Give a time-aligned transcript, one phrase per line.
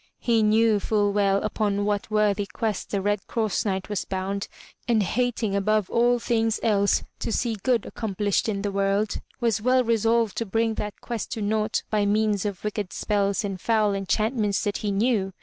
[0.17, 4.47] He knew full well upon what worthy quest the Red Cross Knight was bound,
[4.87, 9.83] and hating above all things else to see good accomplished in the world, was well
[9.83, 14.63] resolved to bring that quest to naught by means of wicked spells and foul enchantments
[14.63, 15.33] that he knew.